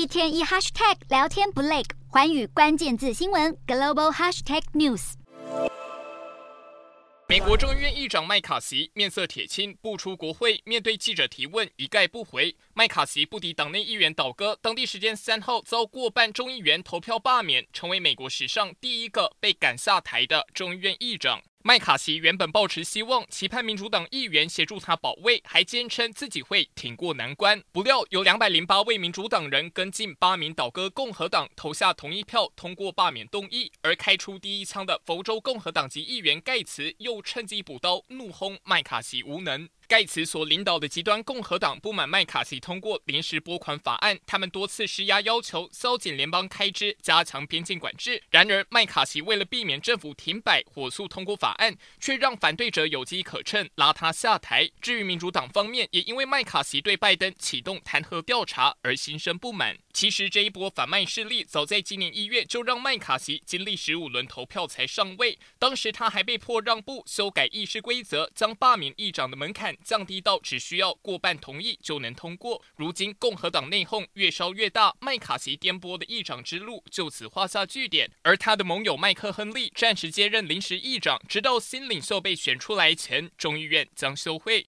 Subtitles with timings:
[0.00, 5.12] 一天一 hashtag 聊天不累，环宇关键字新闻 global hashtag news。
[7.28, 12.56] 美国众议院议长麦卡锡面色铁青，不出国会，面对记者提问一概不回。
[12.72, 21.42] 麦卡锡不敌党内议员倒戈，当地时间三号遭过半众议员投票罢免，成为美国史上第一个被赶下台的众议院议长。
[21.62, 27.62] 麦卡锡原本抱持希望，期盼民主党议员协助他保卫，还坚称自己会挺过难关。
[27.70, 33.70] 不料有两百零八位民主党人跟近八名倒戈共和党投下同一票，通过罢免动议。
[33.82, 39.68] 而开出第一枪的佛州共和党籍议员盖茨又趁机补刀，怒轰麦卡锡无能。
[39.90, 48.22] 盖茨所领导的极端共和党不满麦卡锡通过临时拨款法案，他们多次施压要求削减联邦开支、加强边境管制。
[48.30, 54.70] 然而，麦卡锡为了避免政府停摆，火速通过法案，却让反对者有机可乘，拉他下台。
[54.80, 59.76] 至于民主党方面，也因为麦卡锡对拜登启动弹劾调查而心生不满。
[59.92, 69.76] 其实，这一波反麦势力早在今年一月就让麦卡锡经历十五轮投票才上位，当时他还被迫让步，修改议事规则，将罢免议长的门槛。
[69.84, 72.62] 降低到只需要过半同意就能通过。
[72.76, 78.10] 如今共和党内讧越烧越大，麦卡锡颠簸的议长之路就此画下句点。
[78.22, 84.50] 而他的盟友麦克亨利暂时接任临时议长，直到新领袖被选出来前，众议院将休会。